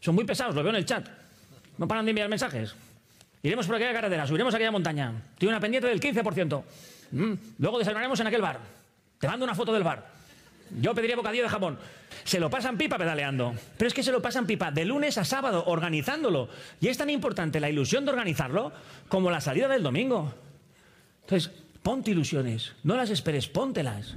Son 0.00 0.14
muy 0.14 0.24
pesados, 0.24 0.54
lo 0.54 0.62
veo 0.62 0.70
en 0.70 0.76
el 0.76 0.84
chat. 0.84 1.08
No 1.78 1.88
paran 1.88 2.04
de 2.04 2.10
enviar 2.10 2.28
mensajes. 2.28 2.74
Iremos 3.42 3.66
por 3.66 3.76
aquella 3.76 3.92
carretera, 3.92 4.26
subiremos 4.26 4.54
aquella 4.54 4.70
montaña. 4.70 5.12
Tiene 5.38 5.52
una 5.54 5.60
pendiente 5.60 5.88
del 5.88 6.00
15%. 6.00 6.62
Mm, 7.12 7.32
Luego 7.58 7.78
desayunaremos 7.78 8.18
en 8.20 8.26
aquel 8.26 8.42
bar. 8.42 8.58
Te 9.18 9.28
mando 9.28 9.44
una 9.44 9.54
foto 9.54 9.72
del 9.72 9.82
bar. 9.82 10.06
Yo 10.80 10.94
pediría 10.94 11.16
bocadillo 11.16 11.44
de 11.44 11.48
jamón. 11.48 11.78
Se 12.24 12.40
lo 12.40 12.50
pasan 12.50 12.76
pipa 12.76 12.98
pedaleando. 12.98 13.54
Pero 13.78 13.88
es 13.88 13.94
que 13.94 14.02
se 14.02 14.10
lo 14.10 14.20
pasan 14.20 14.46
pipa 14.46 14.70
de 14.70 14.84
lunes 14.84 15.16
a 15.18 15.24
sábado 15.24 15.64
organizándolo. 15.66 16.48
Y 16.80 16.88
es 16.88 16.98
tan 16.98 17.10
importante 17.10 17.60
la 17.60 17.70
ilusión 17.70 18.04
de 18.04 18.10
organizarlo 18.10 18.72
como 19.08 19.30
la 19.30 19.40
salida 19.40 19.68
del 19.68 19.82
domingo. 19.82 20.34
Entonces, 21.22 21.52
ponte 21.82 22.10
ilusiones. 22.10 22.72
No 22.82 22.96
las 22.96 23.10
esperes, 23.10 23.48
póntelas. 23.48 24.16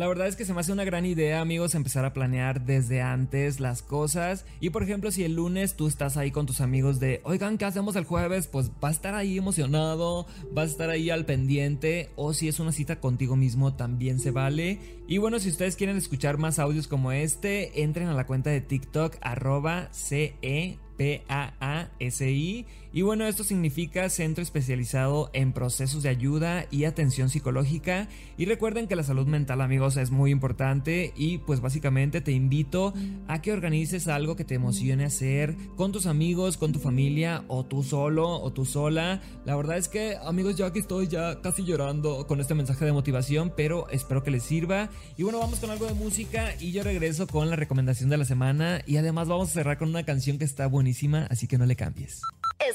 La 0.00 0.08
verdad 0.08 0.28
es 0.28 0.36
que 0.36 0.46
se 0.46 0.54
me 0.54 0.60
hace 0.60 0.72
una 0.72 0.84
gran 0.84 1.04
idea, 1.04 1.42
amigos, 1.42 1.74
empezar 1.74 2.06
a 2.06 2.14
planear 2.14 2.64
desde 2.64 3.02
antes 3.02 3.60
las 3.60 3.82
cosas. 3.82 4.46
Y 4.58 4.70
por 4.70 4.82
ejemplo, 4.82 5.10
si 5.10 5.24
el 5.24 5.34
lunes 5.34 5.74
tú 5.74 5.88
estás 5.88 6.16
ahí 6.16 6.30
con 6.30 6.46
tus 6.46 6.62
amigos 6.62 7.00
de, 7.00 7.20
oigan, 7.22 7.58
¿qué 7.58 7.66
hacemos 7.66 7.96
el 7.96 8.04
jueves? 8.04 8.46
Pues 8.46 8.70
va 8.82 8.88
a 8.88 8.92
estar 8.92 9.14
ahí 9.14 9.36
emocionado, 9.36 10.26
va 10.56 10.62
a 10.62 10.64
estar 10.64 10.88
ahí 10.88 11.10
al 11.10 11.26
pendiente. 11.26 12.08
O 12.16 12.32
si 12.32 12.48
es 12.48 12.60
una 12.60 12.72
cita 12.72 12.98
contigo 12.98 13.36
mismo, 13.36 13.74
también 13.74 14.18
se 14.20 14.30
vale. 14.30 14.78
Y 15.06 15.18
bueno, 15.18 15.38
si 15.38 15.50
ustedes 15.50 15.76
quieren 15.76 15.98
escuchar 15.98 16.38
más 16.38 16.58
audios 16.58 16.88
como 16.88 17.12
este, 17.12 17.82
entren 17.82 18.08
a 18.08 18.14
la 18.14 18.26
cuenta 18.26 18.48
de 18.48 18.62
TikTok, 18.62 19.18
arroba 19.20 19.90
CE. 19.92 20.78
PAASI. 21.00 22.66
Y 22.92 23.02
bueno, 23.02 23.24
esto 23.24 23.44
significa 23.44 24.08
Centro 24.08 24.42
Especializado 24.42 25.30
en 25.32 25.52
Procesos 25.52 26.02
de 26.02 26.08
Ayuda 26.08 26.66
y 26.72 26.84
Atención 26.84 27.28
Psicológica. 27.28 28.08
Y 28.36 28.46
recuerden 28.46 28.88
que 28.88 28.96
la 28.96 29.04
salud 29.04 29.28
mental, 29.28 29.60
amigos, 29.60 29.96
es 29.96 30.10
muy 30.10 30.32
importante. 30.32 31.12
Y 31.14 31.38
pues 31.38 31.60
básicamente 31.60 32.20
te 32.20 32.32
invito 32.32 32.92
a 33.28 33.42
que 33.42 33.52
organices 33.52 34.08
algo 34.08 34.34
que 34.34 34.44
te 34.44 34.56
emocione 34.56 35.04
hacer 35.04 35.56
con 35.76 35.92
tus 35.92 36.06
amigos, 36.06 36.56
con 36.56 36.72
tu 36.72 36.80
familia, 36.80 37.44
o 37.46 37.64
tú 37.64 37.84
solo, 37.84 38.28
o 38.28 38.52
tú 38.52 38.64
sola. 38.64 39.20
La 39.44 39.54
verdad 39.54 39.78
es 39.78 39.86
que, 39.86 40.16
amigos, 40.24 40.56
yo 40.56 40.66
aquí 40.66 40.80
estoy 40.80 41.06
ya 41.06 41.40
casi 41.42 41.62
llorando 41.62 42.26
con 42.26 42.40
este 42.40 42.54
mensaje 42.54 42.84
de 42.84 42.92
motivación, 42.92 43.52
pero 43.56 43.88
espero 43.90 44.24
que 44.24 44.32
les 44.32 44.42
sirva. 44.42 44.90
Y 45.16 45.22
bueno, 45.22 45.38
vamos 45.38 45.60
con 45.60 45.70
algo 45.70 45.86
de 45.86 45.94
música 45.94 46.54
y 46.58 46.72
yo 46.72 46.82
regreso 46.82 47.28
con 47.28 47.50
la 47.50 47.56
recomendación 47.56 48.10
de 48.10 48.16
la 48.16 48.24
semana. 48.24 48.82
Y 48.84 48.96
además 48.96 49.28
vamos 49.28 49.50
a 49.50 49.52
cerrar 49.52 49.78
con 49.78 49.90
una 49.90 50.04
canción 50.04 50.38
que 50.38 50.44
está 50.44 50.66
buenísima, 50.66 51.28
así 51.30 51.46
que 51.46 51.56
no 51.56 51.66
le 51.66 51.76
cambies. 51.76 52.22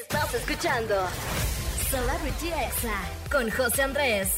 Estás 0.07 0.35
escuchando 0.35 0.93
Celebrity 1.89 2.49
Exa 2.49 2.93
con 3.31 3.49
José 3.49 3.81
Andrés. 3.81 4.29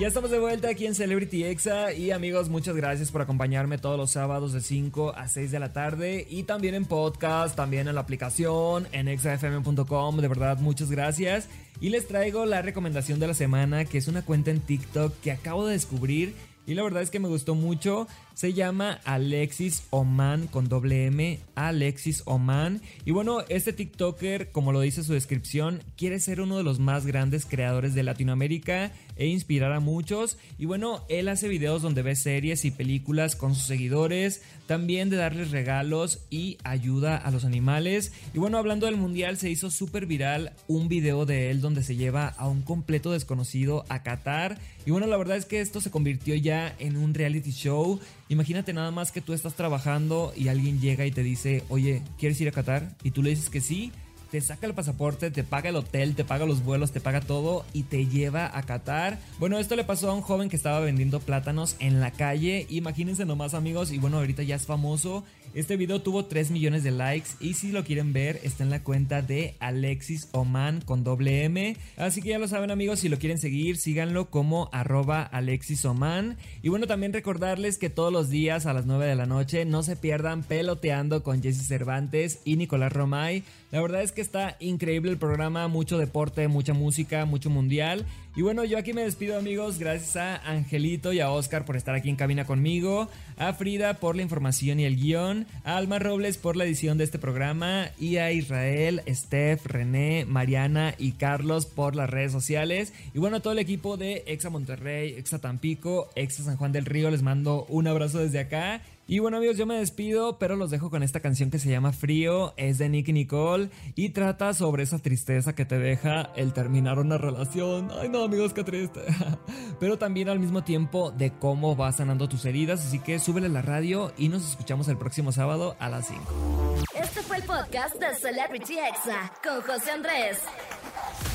Ya 0.00 0.08
estamos 0.08 0.32
de 0.32 0.40
vuelta 0.40 0.70
aquí 0.70 0.86
en 0.86 0.96
Celebrity 0.96 1.44
Exa 1.44 1.92
y 1.92 2.10
amigos, 2.10 2.48
muchas 2.48 2.74
gracias 2.74 3.12
por 3.12 3.22
acompañarme 3.22 3.78
todos 3.78 3.96
los 3.96 4.10
sábados 4.10 4.52
de 4.52 4.60
5 4.60 5.14
a 5.14 5.28
6 5.28 5.52
de 5.52 5.60
la 5.60 5.72
tarde 5.72 6.26
y 6.28 6.42
también 6.42 6.74
en 6.74 6.84
podcast, 6.84 7.54
también 7.54 7.86
en 7.86 7.94
la 7.94 8.00
aplicación, 8.00 8.88
en 8.90 9.06
exafm.com, 9.06 10.16
de 10.16 10.28
verdad 10.28 10.58
muchas 10.58 10.90
gracias. 10.90 11.48
Y 11.80 11.90
les 11.90 12.08
traigo 12.08 12.44
la 12.44 12.60
recomendación 12.60 13.20
de 13.20 13.28
la 13.28 13.34
semana, 13.34 13.84
que 13.84 13.98
es 13.98 14.08
una 14.08 14.24
cuenta 14.24 14.50
en 14.50 14.60
TikTok 14.60 15.14
que 15.20 15.30
acabo 15.30 15.64
de 15.64 15.74
descubrir 15.74 16.34
y 16.66 16.74
la 16.74 16.82
verdad 16.82 17.02
es 17.02 17.10
que 17.10 17.18
me 17.18 17.28
gustó 17.28 17.54
mucho. 17.54 18.06
Se 18.40 18.54
llama 18.54 19.00
Alexis 19.04 19.82
Oman 19.90 20.46
con 20.46 20.66
doble 20.70 21.04
M. 21.04 21.38
Alexis 21.56 22.22
Oman. 22.24 22.80
Y 23.04 23.10
bueno, 23.10 23.42
este 23.50 23.74
TikToker, 23.74 24.50
como 24.50 24.72
lo 24.72 24.80
dice 24.80 25.04
su 25.04 25.12
descripción, 25.12 25.82
quiere 25.94 26.20
ser 26.20 26.40
uno 26.40 26.56
de 26.56 26.62
los 26.62 26.78
más 26.78 27.04
grandes 27.04 27.44
creadores 27.44 27.92
de 27.92 28.02
Latinoamérica 28.02 28.92
e 29.16 29.26
inspirar 29.26 29.72
a 29.72 29.80
muchos. 29.80 30.38
Y 30.56 30.64
bueno, 30.64 31.04
él 31.10 31.28
hace 31.28 31.48
videos 31.48 31.82
donde 31.82 32.00
ve 32.00 32.16
series 32.16 32.64
y 32.64 32.70
películas 32.70 33.36
con 33.36 33.54
sus 33.54 33.64
seguidores. 33.64 34.40
También 34.66 35.10
de 35.10 35.18
darles 35.18 35.50
regalos 35.50 36.20
y 36.30 36.56
ayuda 36.64 37.18
a 37.18 37.30
los 37.30 37.44
animales. 37.44 38.12
Y 38.32 38.38
bueno, 38.38 38.56
hablando 38.56 38.86
del 38.86 38.96
mundial, 38.96 39.36
se 39.36 39.50
hizo 39.50 39.70
súper 39.70 40.06
viral 40.06 40.54
un 40.66 40.88
video 40.88 41.26
de 41.26 41.50
él 41.50 41.60
donde 41.60 41.82
se 41.82 41.96
lleva 41.96 42.28
a 42.28 42.48
un 42.48 42.62
completo 42.62 43.12
desconocido 43.12 43.84
a 43.90 44.02
Qatar. 44.02 44.58
Y 44.86 44.92
bueno, 44.92 45.06
la 45.06 45.18
verdad 45.18 45.36
es 45.36 45.44
que 45.44 45.60
esto 45.60 45.82
se 45.82 45.90
convirtió 45.90 46.34
ya 46.36 46.74
en 46.78 46.96
un 46.96 47.12
reality 47.12 47.50
show. 47.50 48.00
Imagínate 48.30 48.72
nada 48.72 48.92
más 48.92 49.10
que 49.10 49.20
tú 49.20 49.32
estás 49.32 49.54
trabajando 49.54 50.32
y 50.36 50.48
alguien 50.48 50.80
llega 50.80 51.04
y 51.04 51.10
te 51.10 51.24
dice, 51.24 51.64
oye, 51.68 52.00
¿quieres 52.16 52.40
ir 52.40 52.48
a 52.48 52.52
Qatar? 52.52 52.94
Y 53.02 53.10
tú 53.10 53.24
le 53.24 53.30
dices 53.30 53.50
que 53.50 53.60
sí 53.60 53.92
te 54.30 54.40
saca 54.40 54.66
el 54.66 54.74
pasaporte, 54.74 55.30
te 55.30 55.42
paga 55.42 55.70
el 55.70 55.76
hotel, 55.76 56.14
te 56.14 56.24
paga 56.24 56.46
los 56.46 56.62
vuelos, 56.62 56.92
te 56.92 57.00
paga 57.00 57.20
todo 57.20 57.64
y 57.72 57.82
te 57.82 58.06
lleva 58.06 58.56
a 58.56 58.62
Qatar. 58.62 59.18
Bueno, 59.38 59.58
esto 59.58 59.74
le 59.74 59.84
pasó 59.84 60.10
a 60.10 60.14
un 60.14 60.22
joven 60.22 60.48
que 60.48 60.56
estaba 60.56 60.78
vendiendo 60.80 61.18
plátanos 61.20 61.74
en 61.80 62.00
la 62.00 62.12
calle. 62.12 62.66
Imagínense 62.70 63.24
nomás 63.24 63.54
amigos 63.54 63.90
y 63.90 63.98
bueno, 63.98 64.18
ahorita 64.18 64.44
ya 64.44 64.54
es 64.54 64.66
famoso. 64.66 65.24
Este 65.52 65.76
video 65.76 66.00
tuvo 66.00 66.26
3 66.26 66.52
millones 66.52 66.84
de 66.84 66.92
likes 66.92 67.30
y 67.40 67.54
si 67.54 67.72
lo 67.72 67.82
quieren 67.82 68.12
ver 68.12 68.38
está 68.44 68.62
en 68.62 68.70
la 68.70 68.84
cuenta 68.84 69.20
de 69.20 69.56
Alexis 69.58 70.28
Oman 70.30 70.80
con 70.80 71.02
doble 71.02 71.42
M. 71.42 71.76
Así 71.96 72.22
que 72.22 72.28
ya 72.28 72.38
lo 72.38 72.46
saben 72.46 72.70
amigos, 72.70 73.00
si 73.00 73.08
lo 73.08 73.18
quieren 73.18 73.38
seguir 73.38 73.76
síganlo 73.76 74.30
como 74.30 74.68
arroba 74.70 75.22
Alexis 75.24 75.84
Oman. 75.84 76.36
Y 76.62 76.68
bueno, 76.68 76.86
también 76.86 77.12
recordarles 77.12 77.78
que 77.78 77.90
todos 77.90 78.12
los 78.12 78.30
días 78.30 78.64
a 78.66 78.72
las 78.72 78.86
9 78.86 79.06
de 79.06 79.16
la 79.16 79.26
noche 79.26 79.64
no 79.64 79.82
se 79.82 79.96
pierdan 79.96 80.44
peloteando 80.44 81.24
con 81.24 81.42
Jesse 81.42 81.66
Cervantes 81.66 82.38
y 82.44 82.54
Nicolás 82.54 82.92
Romay. 82.92 83.42
La 83.72 83.82
verdad 83.82 84.02
es 84.02 84.12
que 84.12 84.20
está 84.20 84.56
increíble 84.60 85.10
el 85.10 85.18
programa, 85.18 85.66
mucho 85.66 85.98
deporte, 85.98 86.46
mucha 86.46 86.74
música, 86.74 87.24
mucho 87.24 87.50
mundial. 87.50 88.06
Y 88.36 88.42
bueno, 88.42 88.64
yo 88.64 88.78
aquí 88.78 88.92
me 88.92 89.02
despido 89.02 89.36
amigos, 89.36 89.80
gracias 89.80 90.14
a 90.14 90.36
Angelito 90.36 91.12
y 91.12 91.18
a 91.18 91.30
Oscar 91.30 91.64
por 91.64 91.76
estar 91.76 91.96
aquí 91.96 92.08
en 92.08 92.14
cabina 92.14 92.44
conmigo, 92.44 93.08
a 93.36 93.52
Frida 93.54 93.94
por 93.94 94.14
la 94.14 94.22
información 94.22 94.78
y 94.78 94.84
el 94.84 94.94
guion, 94.94 95.48
a 95.64 95.76
Alma 95.76 95.98
Robles 95.98 96.38
por 96.38 96.54
la 96.54 96.64
edición 96.64 96.96
de 96.96 97.02
este 97.02 97.18
programa 97.18 97.90
y 97.98 98.18
a 98.18 98.30
Israel, 98.30 99.02
Steph, 99.08 99.66
René, 99.66 100.26
Mariana 100.26 100.94
y 100.96 101.12
Carlos 101.12 101.66
por 101.66 101.96
las 101.96 102.08
redes 102.08 102.30
sociales. 102.30 102.92
Y 103.14 103.18
bueno, 103.18 103.38
a 103.38 103.40
todo 103.40 103.52
el 103.52 103.58
equipo 103.58 103.96
de 103.96 104.22
Exa 104.28 104.48
Monterrey, 104.48 105.14
Exa 105.18 105.40
Tampico, 105.40 106.08
Exa 106.14 106.44
San 106.44 106.56
Juan 106.56 106.70
del 106.70 106.86
Río, 106.86 107.10
les 107.10 107.22
mando 107.22 107.66
un 107.68 107.88
abrazo 107.88 108.20
desde 108.20 108.38
acá. 108.38 108.80
Y 109.10 109.18
bueno 109.18 109.38
amigos, 109.38 109.56
yo 109.56 109.66
me 109.66 109.74
despido, 109.74 110.38
pero 110.38 110.54
los 110.54 110.70
dejo 110.70 110.88
con 110.88 111.02
esta 111.02 111.18
canción 111.18 111.50
que 111.50 111.58
se 111.58 111.68
llama 111.68 111.90
Frío, 111.90 112.54
es 112.56 112.78
de 112.78 112.88
Nick 112.88 113.08
Nicole 113.08 113.68
y 113.96 114.10
trata 114.10 114.54
sobre 114.54 114.84
esa 114.84 115.00
tristeza 115.00 115.52
que 115.52 115.64
te 115.64 115.80
deja 115.80 116.30
el 116.36 116.52
terminar 116.52 117.00
una 117.00 117.18
relación. 117.18 117.90
Ay 118.00 118.08
no 118.08 118.22
amigos, 118.22 118.54
qué 118.54 118.62
triste. 118.62 119.00
pero 119.80 119.98
también 119.98 120.28
al 120.28 120.38
mismo 120.38 120.62
tiempo 120.62 121.10
de 121.10 121.32
cómo 121.32 121.74
vas 121.74 121.96
sanando 121.96 122.28
tus 122.28 122.44
heridas, 122.44 122.86
así 122.86 123.00
que 123.00 123.18
súbele 123.18 123.48
la 123.48 123.62
radio 123.62 124.12
y 124.16 124.28
nos 124.28 124.48
escuchamos 124.48 124.86
el 124.86 124.96
próximo 124.96 125.32
sábado 125.32 125.74
a 125.80 125.88
las 125.88 126.06
5. 126.06 126.76
Este 126.94 127.20
fue 127.22 127.38
el 127.38 127.42
podcast 127.42 127.96
de 127.96 128.14
Celebrity 128.14 128.78
Exa 128.78 129.32
con 129.42 129.60
José 129.62 129.90
Andrés. 129.90 130.38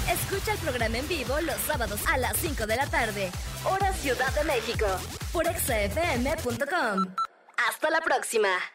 Escucha 0.10 0.54
el 0.54 0.60
programa 0.60 0.98
en 0.98 1.08
vivo 1.10 1.42
los 1.42 1.58
sábados 1.68 2.00
a 2.08 2.18
las 2.20 2.38
5 2.38 2.68
de 2.68 2.76
la 2.78 2.88
tarde, 2.88 3.30
hora 3.70 3.92
Ciudad 3.92 4.34
de 4.34 4.46
México, 4.46 4.86
por 5.34 5.46
exafm.com. 5.46 7.25
Hasta 7.58 7.90
la 7.90 8.02
próxima. 8.02 8.75